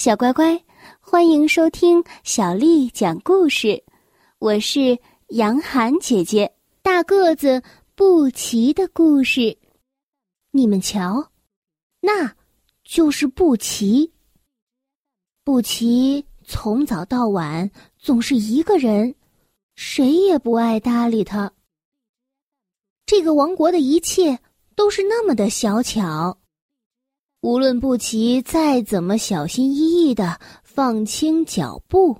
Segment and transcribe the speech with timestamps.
[0.00, 0.58] 小乖乖，
[0.98, 3.84] 欢迎收听小丽讲故事。
[4.38, 6.50] 我是杨涵姐姐。
[6.80, 7.62] 大个子
[7.94, 9.58] 布奇的故事，
[10.52, 11.30] 你们瞧，
[12.00, 12.34] 那
[12.82, 14.10] 就是布奇。
[15.44, 19.14] 布奇从早到晚总是一个人，
[19.74, 21.52] 谁也不爱搭理他。
[23.04, 24.38] 这个王国的一切
[24.74, 26.39] 都是那么的小巧。
[27.42, 32.18] 无论布奇再怎么小心翼翼的放轻脚步，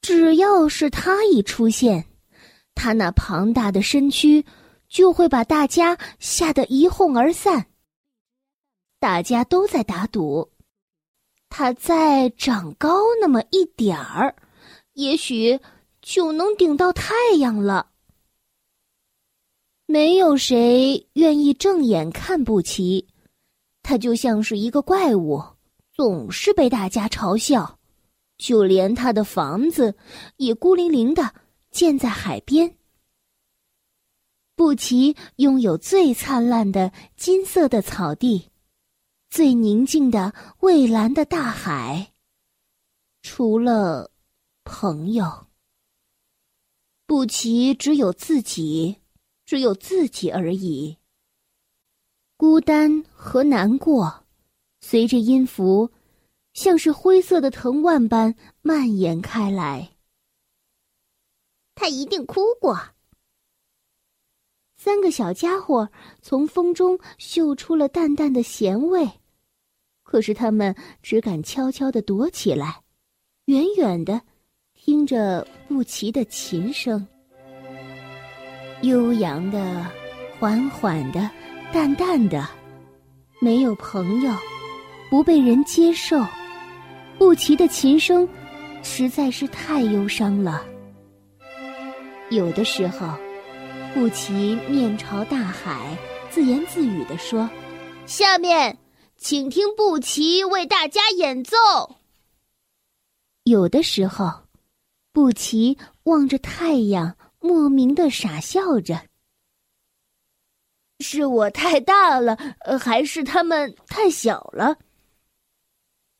[0.00, 2.06] 只要是他一出现，
[2.74, 4.44] 他那庞大的身躯
[4.88, 7.66] 就会把大家吓得一哄而散。
[9.00, 10.48] 大家都在打赌，
[11.48, 14.36] 他再长高那么一点儿，
[14.92, 15.58] 也许
[16.00, 17.90] 就能顶到太阳了。
[19.86, 23.04] 没有谁愿意正眼看布奇。
[23.88, 25.42] 他就像是一个怪物，
[25.94, 27.78] 总是被大家嘲笑，
[28.36, 29.96] 就连他的房子
[30.36, 31.34] 也孤零零的
[31.70, 32.76] 建在海边。
[34.54, 38.50] 布奇拥有最灿烂的金色的草地，
[39.30, 42.12] 最宁静的蔚蓝的大海。
[43.22, 44.10] 除了
[44.64, 45.46] 朋友，
[47.06, 48.96] 布奇只有自己，
[49.46, 50.97] 只有自己而已。
[52.38, 54.24] 孤单和难过，
[54.80, 55.90] 随着音符，
[56.52, 59.90] 像是灰色的藤蔓般蔓延开来。
[61.74, 62.78] 他一定哭过。
[64.76, 65.90] 三个小家伙
[66.22, 69.10] 从风中嗅出了淡淡的咸味，
[70.04, 72.84] 可是他们只敢悄悄的躲起来，
[73.46, 74.22] 远远的
[74.74, 77.04] 听着布奇的琴声，
[78.82, 79.90] 悠扬的，
[80.38, 81.28] 缓缓的。
[81.70, 82.48] 淡淡的，
[83.40, 84.32] 没有朋友，
[85.10, 86.24] 不被人接受。
[87.18, 88.26] 布奇的琴声
[88.82, 90.64] 实在是太忧伤了。
[92.30, 93.14] 有的时候，
[93.92, 95.94] 布奇面朝大海，
[96.30, 97.48] 自言自语地说
[98.06, 98.78] ：“下面，
[99.18, 101.56] 请听布奇为大家演奏。”
[103.44, 104.30] 有的时候，
[105.12, 109.02] 布奇望着太阳，莫名的傻笑着。
[111.00, 112.36] 是我太大了，
[112.80, 114.76] 还是他们太小了？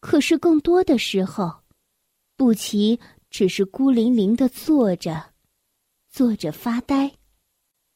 [0.00, 1.62] 可是更多的时候，
[2.36, 2.98] 布奇
[3.30, 5.32] 只是孤零零的坐着，
[6.10, 7.12] 坐着发呆。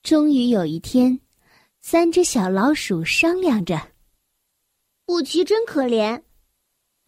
[0.03, 1.21] 终于有一天，
[1.81, 3.93] 三只小老鼠商量着
[5.05, 6.23] ：“布奇真可怜，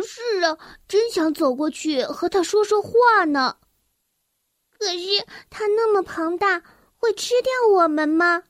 [0.04, 3.56] 是啊，真想走过去和他说说话呢。
[4.70, 6.62] 可是他那么庞大，
[6.96, 8.42] 会吃掉我们吗？”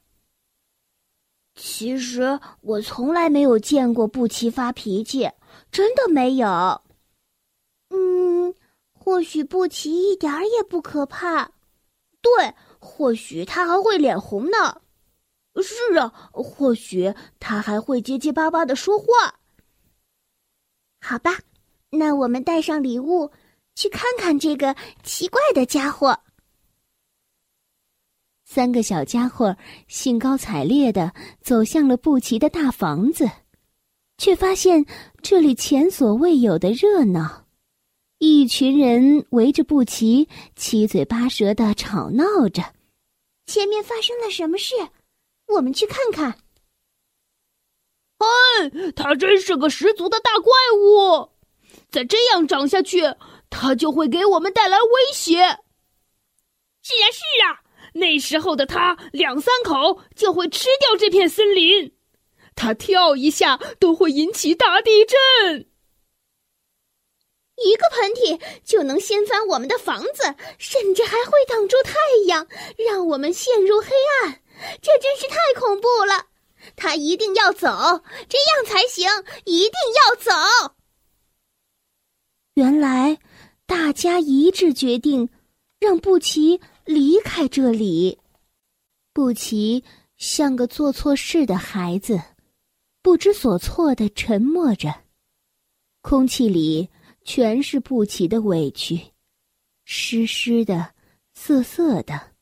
[1.62, 5.31] 其实我从来没有见过布奇发脾气，
[5.71, 6.48] 真的没有。
[7.91, 8.54] 嗯，
[8.94, 11.50] 或许布奇一点儿也不可怕。
[12.22, 14.81] 对，或许他还会脸红呢。
[15.62, 19.06] 是啊，或许他还会结结巴巴的说话。
[21.03, 21.41] 好吧，
[21.91, 23.31] 那我们带上礼物，
[23.75, 26.19] 去看看这个奇怪的家伙。
[28.52, 29.56] 三个小家伙
[29.86, 33.30] 兴高采烈地走向了布奇的大房子，
[34.18, 34.84] 却发现
[35.22, 37.46] 这里前所未有的热闹，
[38.18, 42.74] 一群人围着布奇，七嘴八舌的吵闹着。
[43.46, 44.74] 前面发生了什么事？
[45.46, 46.36] 我们去看看。
[48.18, 51.30] 哎，他真是个十足的大怪物！
[51.88, 53.02] 再这样长下去，
[53.48, 55.36] 他就会给我们带来威胁。
[56.82, 57.59] 是啊，是啊。
[57.92, 61.92] 那时候的他，两三口就会吃掉这片森林。
[62.54, 65.60] 他跳一下都会引起大地震，
[67.56, 71.94] 一个喷嚏就能掀翻我们的房子，甚至还会挡住太
[72.26, 72.46] 阳，
[72.76, 73.88] 让我们陷入黑
[74.22, 74.42] 暗。
[74.82, 76.26] 这真是太恐怖了！
[76.76, 77.68] 他一定要走，
[78.28, 79.08] 这样才行，
[79.46, 80.30] 一定要走。
[82.54, 83.18] 原来，
[83.65, 85.30] 大家一致决定
[85.78, 86.60] 让布奇。
[86.91, 88.19] 离开这里，
[89.13, 89.84] 布奇
[90.16, 92.21] 像个做错事的孩子，
[93.01, 94.92] 不知所措的沉默着。
[96.01, 96.89] 空气里
[97.22, 99.13] 全是布奇的委屈，
[99.84, 100.92] 湿湿的，
[101.33, 102.33] 涩涩的。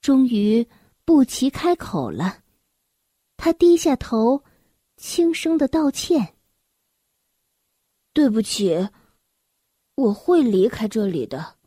[0.00, 0.66] 终于，
[1.04, 2.42] 布奇开口了，
[3.36, 4.42] 他低下头，
[4.96, 6.34] 轻声的道歉
[8.12, 8.88] ：“对不起，
[9.94, 11.57] 我会离开这里的。”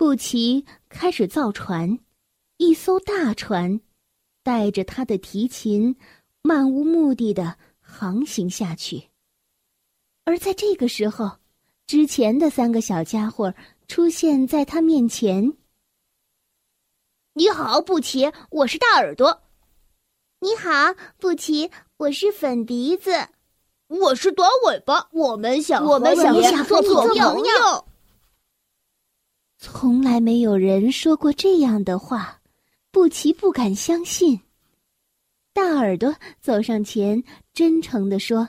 [0.00, 1.98] 布奇开始造船，
[2.56, 3.82] 一艘大船
[4.42, 5.94] 带着他的提琴，
[6.40, 9.10] 漫无目的的航行下去。
[10.24, 11.32] 而在这个时候，
[11.86, 13.52] 之前的三个小家伙
[13.88, 15.52] 出现在他面前。
[17.34, 19.42] 你好，布奇，我是大耳朵。
[20.40, 23.12] 你好，布奇，我是粉鼻子。
[23.88, 25.10] 我是短尾巴。
[25.12, 27.89] 我们想，我们想做朋友。
[29.62, 32.40] 从来没有人说过这样的话，
[32.90, 34.40] 布奇不敢相信。
[35.52, 37.22] 大耳朵走上前，
[37.52, 38.48] 真诚地说：“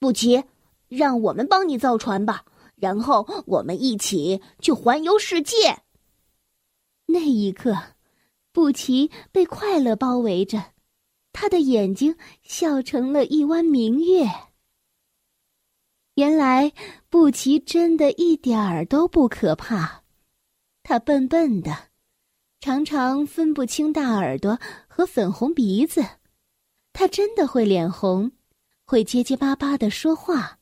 [0.00, 0.42] 布奇，
[0.88, 2.42] 让我们帮你造船吧，
[2.74, 5.82] 然后我们一起去环游世界。”
[7.04, 7.76] 那一刻，
[8.50, 10.72] 布奇被快乐包围着，
[11.34, 14.26] 他的眼睛笑成了一弯明月。
[16.14, 16.72] 原来，
[17.10, 20.03] 布奇真的一点儿都不可怕。
[20.84, 21.74] 他笨笨的，
[22.60, 26.04] 常常分不清大耳朵和粉红鼻子。
[26.92, 28.30] 他真的会脸红，
[28.84, 30.58] 会结结巴巴的说话，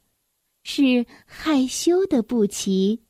[0.62, 3.02] 是害羞的布奇。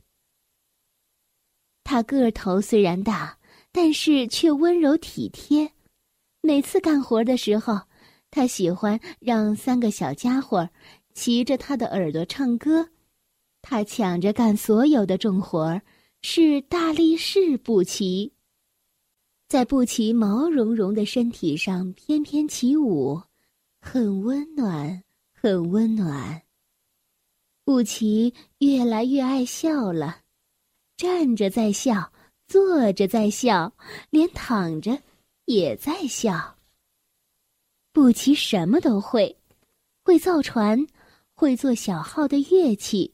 [1.85, 3.39] 他个头虽然大，
[3.71, 5.71] 但是却温柔体贴。
[6.41, 7.79] 每次干活的时候，
[8.31, 10.67] 他喜欢让三个小家伙
[11.13, 12.89] 骑着他的耳朵唱歌。
[13.61, 15.83] 他抢着干所有的重活儿。
[16.25, 18.33] 是大力士布奇，
[19.49, 23.21] 在布奇毛茸茸的身体上翩翩起舞，
[23.81, 25.03] 很温暖，
[25.35, 26.43] 很温暖。
[27.65, 30.21] 布奇越来越爱笑了，
[30.97, 32.13] 站着在笑，
[32.47, 33.75] 坐着在笑，
[34.11, 35.03] 连躺着
[35.47, 36.57] 也在笑。
[37.93, 39.37] 布奇什么都会，
[40.05, 40.87] 会造船，
[41.35, 43.13] 会做小号的乐器。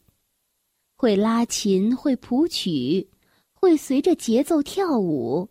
[1.00, 3.08] 会拉琴，会谱曲，
[3.52, 5.48] 会随着节奏跳舞，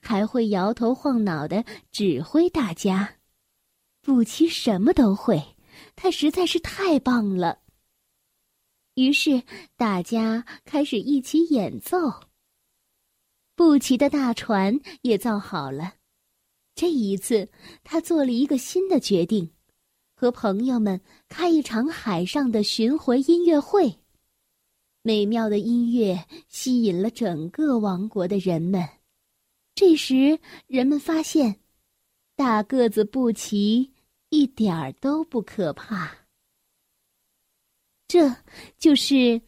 [0.00, 3.16] 还会摇头晃脑的指挥大家。
[4.02, 5.56] 布奇什么都会，
[5.96, 7.58] 他实在是太棒了。
[8.94, 9.42] 于是
[9.76, 11.96] 大家开始一起演奏。
[13.56, 15.94] 布奇的大船也造好了。
[16.76, 17.48] 这一次，
[17.82, 19.50] 他做了一个新的决定：
[20.14, 23.98] 和朋友们开一场海上的巡回音乐会。
[25.06, 26.18] 美妙的音乐
[26.48, 28.82] 吸引了整个王国的人们。
[29.74, 31.56] 这时，人们发现，
[32.34, 33.92] 大个子布奇
[34.30, 36.10] 一点儿都不可怕。
[38.08, 38.34] 这
[38.78, 39.38] 就是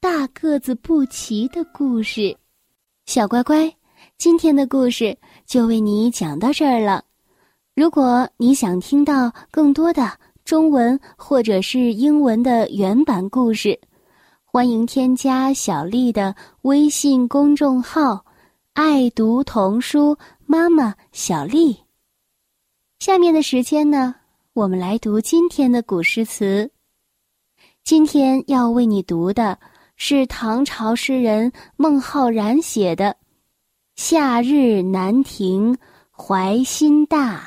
[0.00, 2.36] 大个子布奇的故事。
[3.04, 3.72] 小乖乖，
[4.18, 5.16] 今天的故事
[5.46, 7.04] 就为你讲到这儿了。
[7.76, 13.78] 如果你想听到更多的中文或者是英文的原版故事，
[14.56, 18.24] 欢迎添加小丽的微信公众号
[18.72, 20.16] “爱读童书
[20.46, 21.76] 妈妈小丽”。
[22.98, 24.14] 下面的时间呢，
[24.54, 26.70] 我们来读今天的古诗词。
[27.84, 29.58] 今天要为你读的
[29.96, 33.10] 是唐朝诗人孟浩然写的
[33.94, 35.76] 《夏日南亭
[36.10, 37.34] 怀心大》。《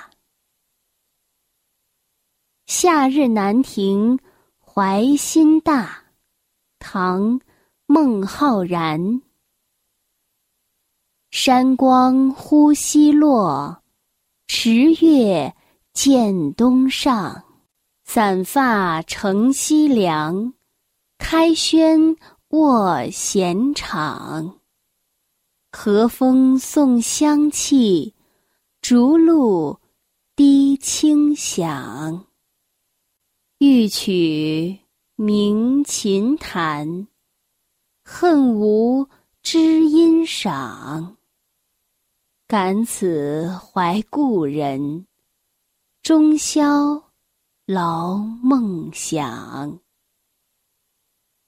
[2.67, 4.19] 夏日南亭
[4.63, 6.03] 怀心大》
[6.79, 7.39] 唐，
[7.85, 9.21] 孟浩然。
[11.29, 13.83] 山光忽西落，
[14.47, 15.55] 池月
[15.93, 17.43] 渐东上。
[18.05, 20.55] 散发乘西凉，
[21.19, 22.15] 开轩
[22.47, 24.59] 卧闲场。
[25.71, 28.15] 和风送香气，
[28.81, 29.79] 竹露
[30.35, 32.25] 滴清响。
[33.59, 34.88] 欲取。
[35.21, 37.09] 鸣琴弹，
[38.05, 39.05] 恨无
[39.43, 41.17] 知音赏。
[42.47, 45.05] 感此怀故人，
[46.01, 47.11] 终宵
[47.65, 49.81] 劳梦想。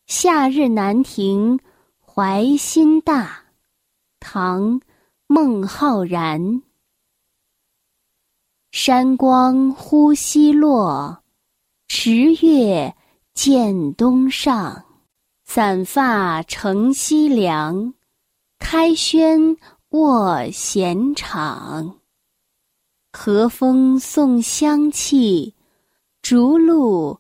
[0.06, 1.58] 夏日南亭
[2.06, 3.46] 怀心大，
[4.20, 4.82] 唐·
[5.28, 6.62] 孟浩然。
[8.74, 11.24] 山光忽西落，
[11.88, 12.94] 池月。
[13.44, 14.86] 见东上，
[15.46, 17.96] 散发乘西凉。
[18.60, 19.58] 开轩
[19.90, 22.00] 卧闲场。
[23.12, 25.56] 和风送香气，
[26.22, 27.20] 竹露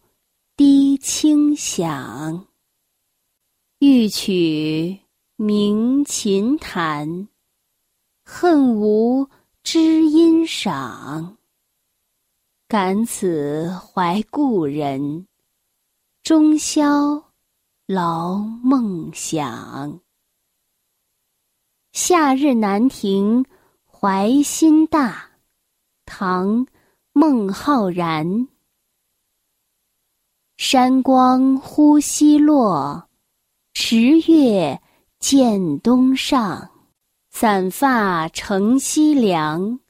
[0.55, 2.45] 滴清响。
[3.79, 4.99] 欲取
[5.37, 7.29] 鸣琴弹，
[8.23, 9.27] 恨无
[9.63, 11.35] 知音赏。
[12.67, 15.25] 感此怀故人。
[16.31, 17.21] 终宵
[17.85, 19.99] 劳梦想。
[21.91, 23.45] 夏日南亭
[23.83, 25.31] 怀心大，
[26.05, 26.65] 唐·
[27.11, 28.47] 孟浩然。
[30.55, 33.09] 山光忽西落，
[33.73, 34.81] 池月
[35.19, 36.71] 渐东上。
[37.29, 39.81] 散发乘西凉，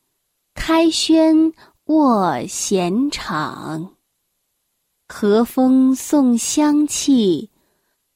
[0.55, 1.53] 开轩
[1.86, 3.95] 卧闲场。
[5.12, 7.50] 和风送香气，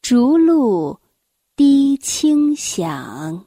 [0.02, 0.98] 竹露
[1.54, 3.46] 滴清响。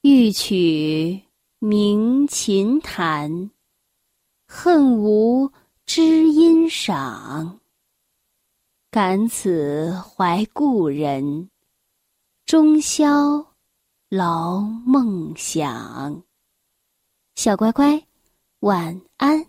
[0.00, 1.22] 欲取
[1.60, 3.50] 鸣琴弹，
[4.48, 5.52] 恨无
[5.86, 7.60] 知音赏。
[8.90, 11.48] 感此怀故人，
[12.44, 13.54] 终宵
[14.08, 16.20] 劳梦想。
[17.36, 18.04] 小乖乖，
[18.58, 19.46] 晚安。